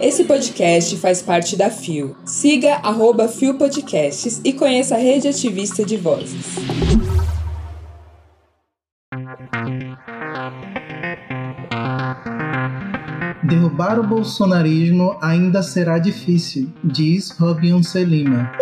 [0.00, 2.16] Esse podcast faz parte da FIO.
[2.24, 6.56] Siga arroba FIO Podcasts e conheça a rede ativista de vozes.
[13.44, 18.52] Derrubar o bolsonarismo ainda será difícil, diz Robin Selima.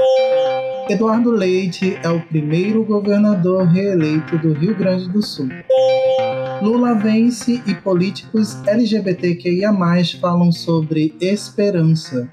[0.88, 5.48] Eduardo Leite é o primeiro governador reeleito do Rio Grande do Sul.
[6.62, 9.72] Lula vence e políticos LGBTQIA
[10.20, 12.28] falam sobre esperança.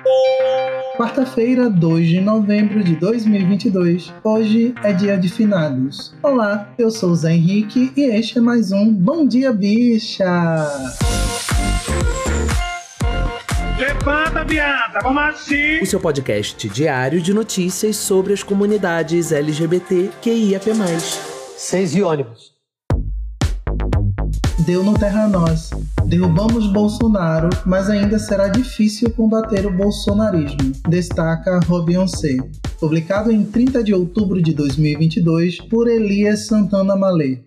[0.98, 4.14] Quarta-feira, 2 de novembro de 2022.
[4.22, 6.14] Hoje é dia de finados.
[6.22, 10.26] Olá, eu sou o Zé Henrique e este é mais um Bom Dia Bicha!
[13.80, 15.80] Levanta, viada, vamos assim!
[15.82, 20.74] O seu podcast diário de notícias sobre as comunidades LGBT QIAP+.
[21.56, 22.57] Seis e ônibus.
[24.66, 25.70] Deu no Terra Nós.
[26.06, 32.38] Derrubamos Bolsonaro, mas ainda será difícil combater o bolsonarismo, destaca Robionce.
[32.80, 37.47] Publicado em 30 de outubro de 2022 por Elias Santana Malê.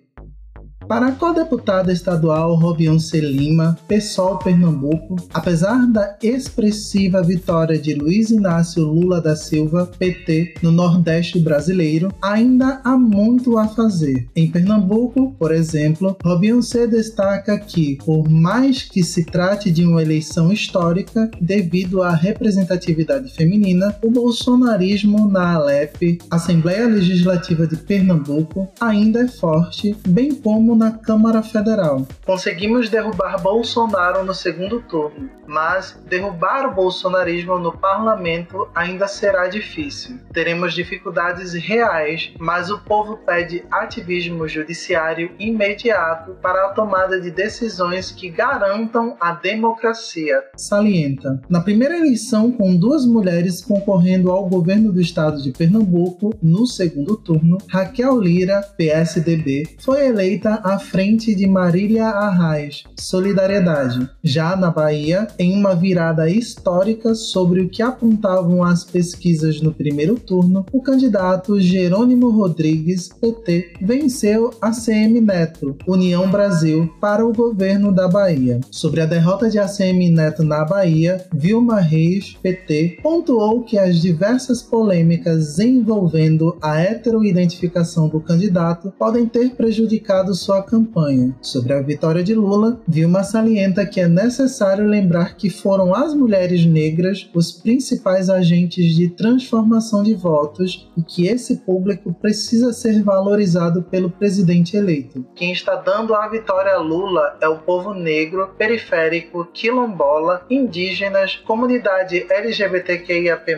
[0.90, 8.82] Para a co-deputada estadual Robionce Lima, PSOL Pernambuco, apesar da expressiva vitória de Luiz Inácio
[8.82, 14.28] Lula da Silva, PT, no Nordeste brasileiro, ainda há muito a fazer.
[14.34, 20.52] Em Pernambuco, por exemplo, Robionce destaca que, por mais que se trate de uma eleição
[20.52, 29.28] histórica devido à representatividade feminina, o bolsonarismo na Alep, Assembleia Legislativa de Pernambuco, ainda é
[29.28, 32.06] forte, bem como na Câmara Federal.
[32.24, 40.18] Conseguimos derrubar Bolsonaro no segundo turno, mas derrubar o bolsonarismo no parlamento ainda será difícil.
[40.32, 48.10] Teremos dificuldades reais, mas o povo pede ativismo judiciário imediato para a tomada de decisões
[48.10, 50.42] que garantam a democracia.
[50.56, 51.42] Salienta.
[51.50, 57.18] Na primeira eleição, com duas mulheres concorrendo ao governo do estado de Pernambuco, no segundo
[57.18, 64.08] turno, Raquel Lira, PSDB, foi eleita à frente de Marília Arraes, Solidariedade.
[64.22, 70.14] Já na Bahia, em uma virada histórica sobre o que apontavam as pesquisas no primeiro
[70.14, 77.92] turno, o candidato Jerônimo Rodrigues, PT, venceu a CM Neto, União Brasil, para o governo
[77.92, 78.60] da Bahia.
[78.70, 84.62] Sobre a derrota de ACM Neto na Bahia, Vilma Reis, PT, pontuou que as diversas
[84.62, 91.34] polêmicas envolvendo a heteroidentificação do candidato podem ter prejudicado sua campanha.
[91.40, 96.64] Sobre a vitória de Lula, Vilma salienta que é necessário lembrar que foram as mulheres
[96.66, 103.82] negras os principais agentes de transformação de votos e que esse público precisa ser valorizado
[103.82, 105.24] pelo presidente eleito.
[105.34, 112.26] Quem está dando a vitória a Lula é o povo negro, periférico, quilombola, indígenas, comunidade
[112.30, 113.50] LGBTQIAP+,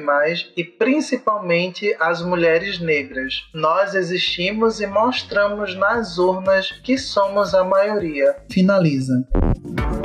[0.57, 3.43] e principalmente as mulheres negras.
[3.55, 8.37] Nós existimos e mostramos nas urnas que somos a maioria.
[8.51, 9.25] Finaliza.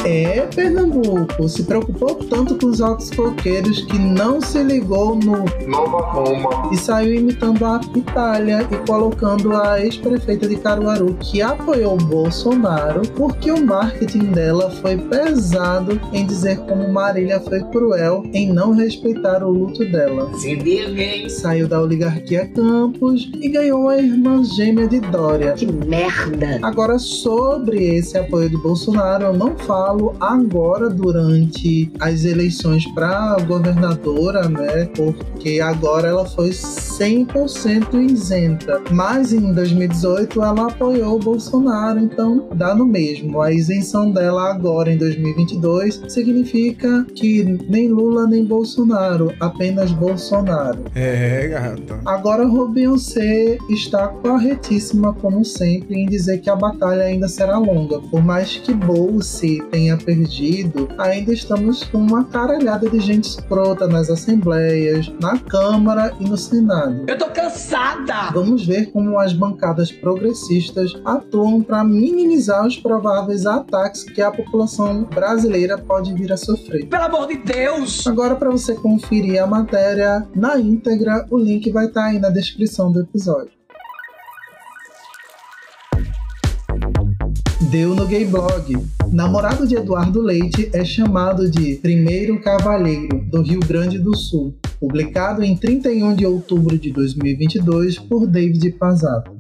[0.06, 6.00] É, Pernambuco se preocupou tanto com os altos coqueiros que não se ligou no Nova
[6.12, 13.02] Roma e saiu imitando a Itália e colocando a ex-prefeita de Caruaru, que apoiou Bolsonaro,
[13.16, 19.44] porque o marketing dela foi pesado em dizer como Marília foi cruel em não respeitar
[19.44, 20.32] o luto dela.
[20.38, 25.54] Se liga, Saiu da oligarquia Campos e ganhou a irmã gêmea de Dória.
[25.54, 26.60] Que merda!
[26.62, 33.38] Agora, sobre esse apoio de Bolsonaro, eu não falo falo agora durante as eleições para
[33.48, 34.86] governadora, né?
[34.96, 38.82] Porque agora ela foi 100% isenta.
[38.92, 43.42] Mas em 2018 ela apoiou o Bolsonaro, então dá no mesmo.
[43.42, 50.86] A isenção dela agora em 2022 significa que nem Lula nem Bolsonaro, apenas Bolsonaro.
[50.94, 52.00] É, gata.
[52.06, 58.00] Agora Rubinho C está corretíssima como sempre em dizer que a batalha ainda será longa,
[58.00, 58.74] por mais que
[59.38, 66.12] Bolse tenha perdido, ainda estamos com uma caralhada de gente escrota nas assembleias, na Câmara
[66.20, 67.06] e no Senado.
[67.08, 68.32] Eu tô cansada!
[68.34, 75.04] Vamos ver como as bancadas progressistas atuam para minimizar os prováveis ataques que a população
[75.04, 76.88] brasileira pode vir a sofrer.
[76.88, 78.08] Pelo amor de Deus!
[78.08, 82.92] Agora, para você conferir a matéria na íntegra, o link vai estar aí na descrição
[82.92, 83.57] do episódio.
[87.70, 88.78] Deu no Gay Blog.
[89.12, 95.44] Namorado de Eduardo Leite é chamado de Primeiro Cavalheiro do Rio Grande do Sul, publicado
[95.44, 99.38] em 31 de outubro de 2022 por David Pazato.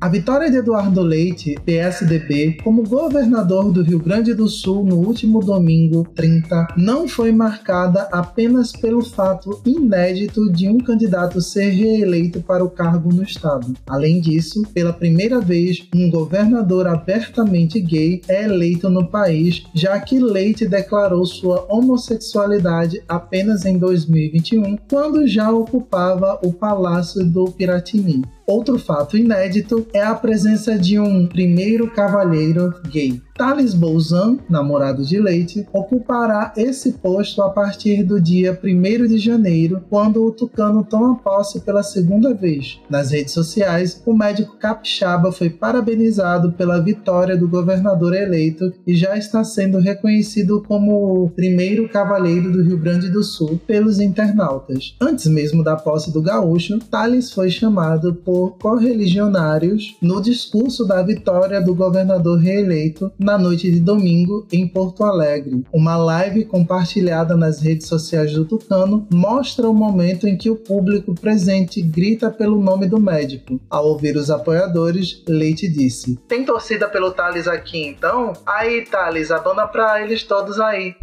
[0.00, 5.40] A vitória de Eduardo Leite, PSDB, como governador do Rio Grande do Sul no último
[5.40, 12.64] domingo 30, não foi marcada apenas pelo fato inédito de um candidato ser reeleito para
[12.64, 13.74] o cargo no estado.
[13.86, 20.18] Além disso, pela primeira vez, um governador abertamente gay é eleito no país, já que
[20.18, 28.22] Leite declarou sua homossexualidade apenas em 2021, quando já ocupava o Palácio do Piratini.
[28.50, 33.22] Outro fato inédito é a presença de um primeiro cavalheiro gay.
[33.40, 39.82] Thales Bolzan, namorado de Leite, ocupará esse posto a partir do dia 1 de janeiro,
[39.88, 42.78] quando o Tucano toma posse pela segunda vez.
[42.90, 49.16] Nas redes sociais, o médico capixaba foi parabenizado pela vitória do governador eleito e já
[49.16, 54.94] está sendo reconhecido como o primeiro cavaleiro do Rio Grande do Sul pelos internautas.
[55.00, 61.58] Antes mesmo da posse do gaúcho, Thales foi chamado por correligionários no discurso da vitória
[61.58, 65.62] do governador reeleito na noite de domingo em Porto Alegre.
[65.72, 71.14] Uma live compartilhada nas redes sociais do Tucano mostra o momento em que o público
[71.14, 73.60] presente grita pelo nome do médico.
[73.70, 78.32] Ao ouvir os apoiadores, Leite disse: Tem torcida pelo Thales aqui então?
[78.44, 80.96] Aí, Thales, abana pra eles todos aí.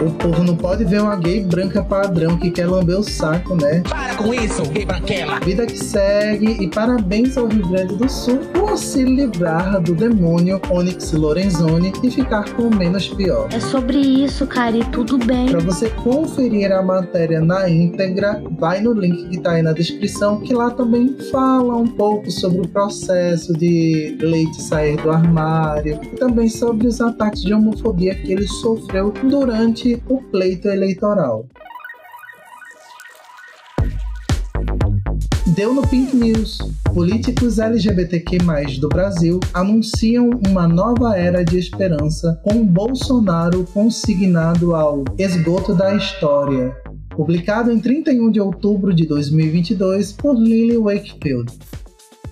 [0.00, 3.82] O povo não pode ver uma gay branca padrão que quer lamber o saco, né?
[3.86, 5.38] Para com isso, gay branquela.
[5.40, 10.58] Vida que segue e parabéns ao Rio Grande do Sul por se livrar do demônio
[10.70, 13.48] Onyx Lorenzoni e ficar com o menos pior.
[13.52, 15.50] É sobre isso, cara, e tudo bem.
[15.50, 20.40] Para você conferir a matéria na íntegra, vai no link que tá aí na descrição,
[20.40, 26.16] que lá também fala um pouco sobre o processo de Leite sair do armário e
[26.16, 31.46] também sobre os ataques de homofobia que ele sofreu durante o pleito eleitoral.
[35.54, 36.58] Deu no Pink News.
[36.94, 38.38] Políticos LGBTQ+,
[38.80, 46.74] do Brasil anunciam uma nova era de esperança com Bolsonaro consignado ao esgoto da história.
[47.10, 51.52] Publicado em 31 de outubro de 2022 por Lily Wakefield.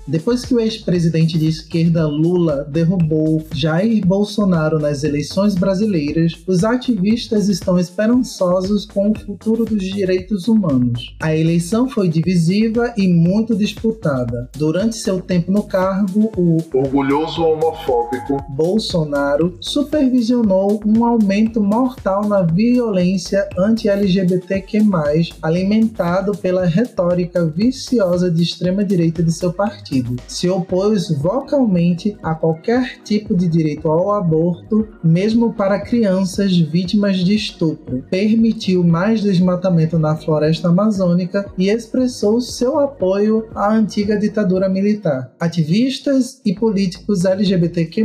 [0.08, 7.50] Depois que o ex-presidente de esquerda Lula derrubou Jair Bolsonaro nas eleições brasileiras, os ativistas
[7.50, 11.14] estão esperançosos com o futuro dos direitos humanos.
[11.20, 14.48] A eleição foi divisiva e muito disputada.
[14.56, 18.38] Durante seu tempo no cargo, o Orgulhoso homofóbico.
[18.48, 24.78] Bolsonaro supervisionou um aumento mortal na violência anti-LGBTQ+,
[25.42, 33.36] alimentado pela retórica viciosa de extrema-direita de seu partido se opôs vocalmente a qualquer tipo
[33.36, 40.68] de direito ao aborto, mesmo para crianças vítimas de estupro, permitiu mais desmatamento na floresta
[40.68, 45.32] amazônica e expressou seu apoio à antiga ditadura militar.
[45.38, 48.04] Ativistas e políticos LGBTQ+,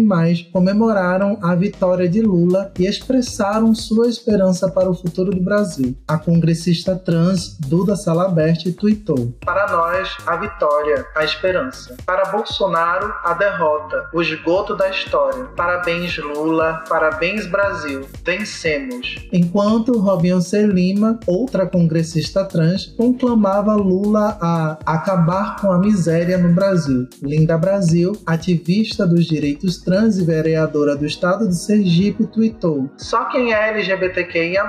[0.52, 5.96] comemoraram a vitória de Lula e expressaram sua esperança para o futuro do Brasil.
[6.08, 11.83] A congressista trans Duda Salabert tweetou: Para nós, a vitória, a esperança.
[12.06, 15.46] Para Bolsonaro, a derrota, o esgoto da história.
[15.56, 16.84] Parabéns, Lula.
[16.88, 18.08] Parabéns, Brasil.
[18.24, 19.16] Vencemos.
[19.32, 20.66] Enquanto Robinho C.
[20.66, 27.08] Lima, outra congressista trans, conclamava Lula a acabar com a miséria no Brasil.
[27.22, 33.54] Linda Brasil, ativista dos direitos trans e vereadora do estado de Sergipe, tweetou: Só quem
[33.54, 34.64] é LGBTQIA,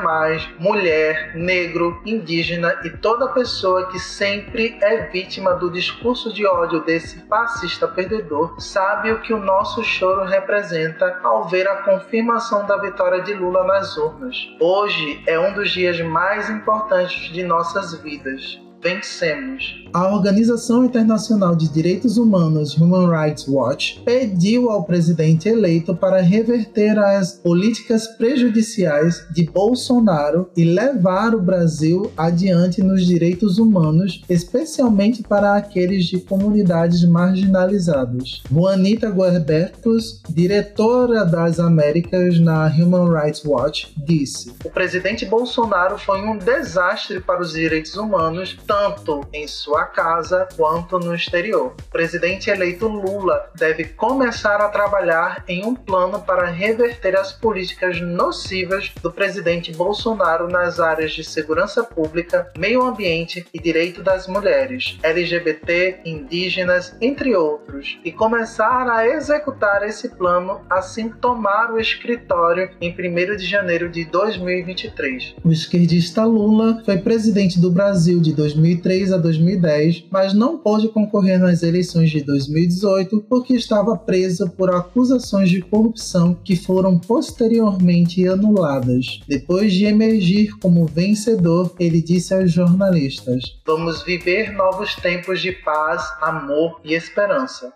[0.59, 7.15] mulher, negro, indígena e toda pessoa que sempre é vítima do discurso de ódio desse
[7.15, 12.77] esse fascista perdedor sabe o que o nosso choro representa ao ver a confirmação da
[12.77, 14.37] vitória de Lula nas urnas.
[14.61, 19.83] Hoje é um dos dias mais importantes de nossas vidas vencemos.
[19.95, 26.99] A Organização Internacional de Direitos Humanos Human Rights Watch pediu ao presidente eleito para reverter
[26.99, 35.55] as políticas prejudiciais de Bolsonaro e levar o Brasil adiante nos direitos humanos, especialmente para
[35.55, 38.43] aqueles de comunidades marginalizadas.
[38.51, 46.37] Juanita Guerbertos, diretora das Américas na Human Rights Watch, disse: O presidente Bolsonaro foi um
[46.37, 51.77] desastre para os direitos humanos, tanto em sua casa quanto no exterior.
[51.79, 58.01] O presidente eleito Lula deve começar a trabalhar em um plano para reverter as políticas
[58.01, 64.99] nocivas do presidente Bolsonaro nas áreas de segurança pública, meio ambiente e direito das mulheres,
[65.05, 72.91] LGBT, indígenas, entre outros, e começar a executar esse plano assim tomar o escritório em
[72.91, 75.37] 1 de janeiro de 2023.
[75.45, 80.89] O esquerdista Lula foi presidente do Brasil de 2000 2003 a 2010, mas não pôde
[80.89, 88.27] concorrer nas eleições de 2018 porque estava preso por acusações de corrupção que foram posteriormente
[88.27, 89.21] anuladas.
[89.29, 96.03] Depois de emergir como vencedor, ele disse aos jornalistas: Vamos viver novos tempos de paz,
[96.23, 97.73] amor e esperança.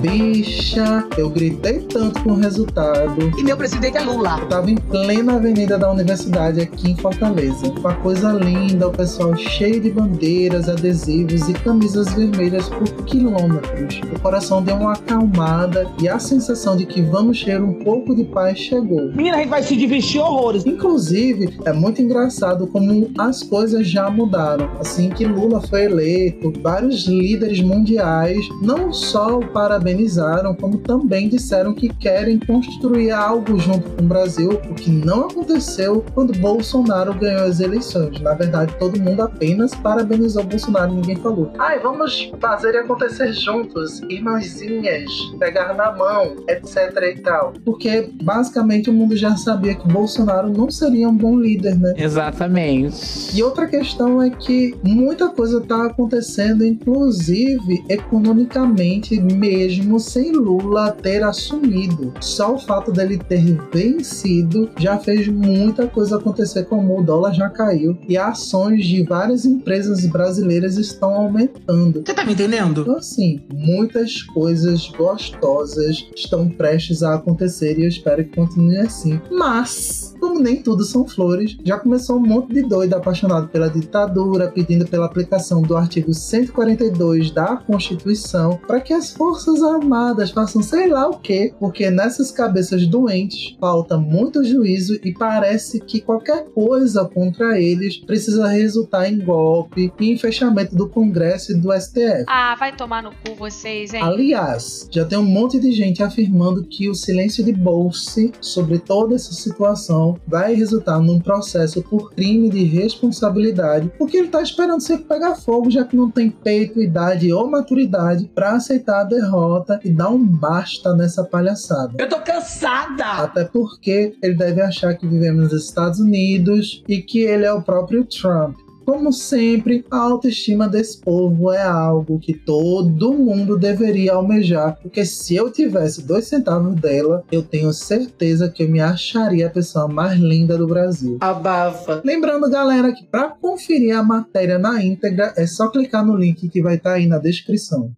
[0.00, 3.32] Bicha, eu gritei tanto com o resultado.
[3.38, 4.38] E meu presidente é Lula.
[4.40, 7.72] Eu tava em plena avenida da universidade aqui em Fortaleza.
[7.78, 14.00] Uma coisa linda, o pessoal cheio de bandeiras, adesivos e camisas vermelhas por quilômetros.
[14.14, 18.24] O coração deu uma acalmada e a sensação de que vamos ter um pouco de
[18.24, 19.12] paz chegou.
[19.12, 20.66] Menina, a gente vai se divertir horrores.
[20.66, 24.70] Inclusive, é muito engraçado como as coisas já mudaram.
[24.78, 29.46] Assim que Lula foi eleito, vários líderes mundiais não só o
[29.86, 35.26] parabenizaram, como também disseram que querem construir algo junto com o Brasil, o que não
[35.26, 38.20] aconteceu quando Bolsonaro ganhou as eleições.
[38.20, 41.52] Na verdade, todo mundo apenas parabenizou Bolsonaro, ninguém falou.
[41.58, 47.52] Ai, vamos fazer acontecer juntos, irmãzinhas, pegar na mão, etc e tal.
[47.64, 51.94] Porque basicamente o mundo já sabia que Bolsonaro não seria um bom líder, né?
[51.96, 53.36] Exatamente.
[53.36, 61.22] E outra questão é que muita coisa está acontecendo, inclusive economicamente, mesmo sem Lula ter
[61.22, 62.12] assumido.
[62.20, 67.48] Só o fato dele ter vencido já fez muita coisa acontecer, como o dólar já
[67.48, 72.02] caiu e ações de várias empresas brasileiras estão aumentando.
[72.04, 72.82] Você tá me entendendo?
[72.82, 79.20] Então, assim, muitas coisas gostosas estão prestes a acontecer e eu espero que continue assim.
[79.30, 84.50] Mas, como nem tudo são flores, já começou um monte de doido apaixonado pela ditadura,
[84.50, 90.88] pedindo pela aplicação do artigo 142 da Constituição para que as Forças Armadas façam sei
[90.88, 97.04] lá o que, porque nessas cabeças doentes falta muito juízo e parece que qualquer coisa
[97.04, 102.24] contra eles precisa resultar em golpe e em fechamento do Congresso e do STF.
[102.28, 104.02] Ah, vai tomar no cu vocês, hein?
[104.02, 109.14] Aliás, já tem um monte de gente afirmando que o silêncio de Bolse sobre toda
[109.14, 114.98] essa situação vai resultar num processo por crime de responsabilidade, porque ele tá esperando você
[114.98, 119.90] pegar fogo, já que não tem peito, idade ou maturidade para aceitar a derrota e
[119.90, 121.92] dar um basta nessa palhaçada.
[121.98, 123.04] Eu tô cansada.
[123.04, 127.62] Até porque ele deve achar que vivemos nos Estados Unidos e que ele é o
[127.62, 128.65] próprio Trump.
[128.86, 135.34] Como sempre, a autoestima desse povo é algo que todo mundo deveria almejar, porque se
[135.34, 140.20] eu tivesse dois centavos dela, eu tenho certeza que eu me acharia a pessoa mais
[140.20, 141.18] linda do Brasil.
[141.20, 142.00] Abafa.
[142.04, 146.62] Lembrando, galera, que para conferir a matéria na íntegra é só clicar no link que
[146.62, 147.90] vai estar aí na descrição.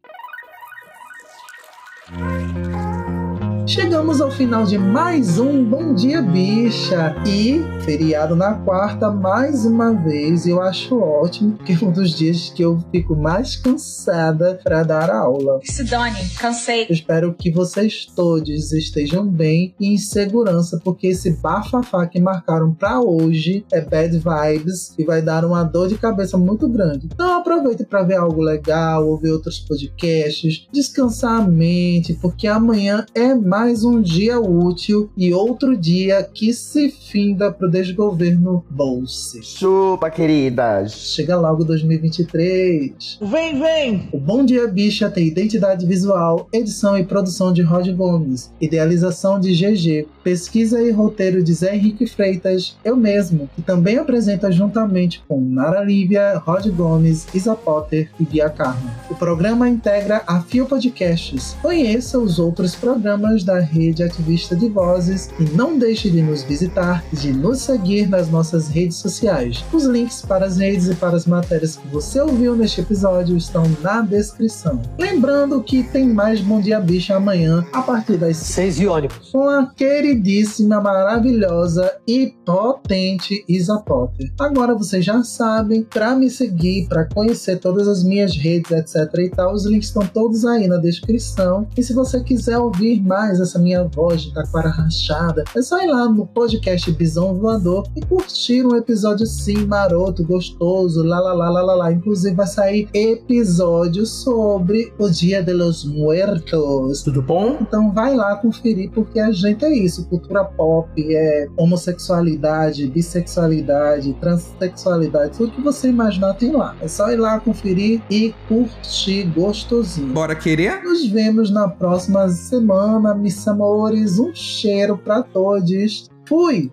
[3.68, 9.92] Chegamos ao final de mais um Bom Dia Bicha e feriado na quarta mais uma
[9.92, 10.46] vez.
[10.46, 15.10] Eu acho ótimo porque é um dos dias que eu fico mais cansada para dar
[15.10, 15.60] aula.
[15.64, 16.84] Se dane, cansei.
[16.84, 22.72] Eu espero que vocês todos estejam bem e em segurança, porque esse bafafá que marcaram
[22.72, 27.06] para hoje é bad vibes e vai dar uma dor de cabeça muito grande.
[27.12, 33.34] Então aproveite para ver algo legal, ouvir outros podcasts, descansar a mente, porque amanhã é
[33.34, 39.42] mais um dia útil e outro dia que se finda pro desgoverno Bolse.
[39.42, 40.92] Chupa, queridas.
[40.92, 43.18] Chega logo 2023.
[43.20, 44.08] Vem, vem.
[44.12, 49.52] O Bom Dia Bicha tem identidade visual, edição e produção de Roger Gomes, idealização de
[49.52, 55.40] GG, pesquisa e roteiro de Zé Henrique Freitas, eu mesmo, que também apresenta juntamente com
[55.40, 58.90] Nara Lívia, Roger Gomes, Isa Potter e Bia Carmo.
[59.10, 61.56] O programa integra a Fio Podcasts.
[61.60, 67.02] Conheça os outros programas da rede ativista de vozes e não deixe de nos visitar
[67.10, 69.64] e de nos seguir nas nossas redes sociais.
[69.72, 73.64] Os links para as redes e para as matérias que você ouviu neste episódio estão
[73.82, 74.82] na descrição.
[74.98, 79.30] Lembrando que tem mais Bom Dia Bicha amanhã a partir das Seis e ônibus.
[79.30, 84.30] com a queridíssima, maravilhosa e potente Isa Potter.
[84.38, 89.30] Agora vocês já sabem, para me seguir, para conhecer todas as minhas redes, etc e
[89.30, 91.66] tal, os links estão todos aí na descrição.
[91.76, 95.86] E se você quiser ouvir mais essa minha voz de taquara rachada, é só ir
[95.86, 101.50] lá no podcast Bison Voador e curtir um episódio sim, maroto, gostoso, lá lá lá
[101.50, 101.92] lá lá lá.
[101.92, 107.02] Inclusive vai sair episódio sobre o Dia de los Muertos.
[107.02, 107.58] Tudo bom?
[107.60, 110.06] Então vai lá conferir, porque a gente é isso.
[110.08, 116.76] Cultura pop, é homossexualidade, bissexualidade, transexualidade, tudo que você imaginar tem lá.
[116.80, 120.12] É só ir lá conferir e curtir gostosinho.
[120.12, 120.82] Bora querer?
[120.82, 124.18] Nos vemos na próxima semana, meus amores.
[124.18, 126.10] Um cheiro pra todos.
[126.24, 126.70] Fui!